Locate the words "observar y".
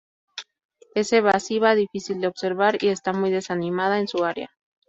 2.27-2.87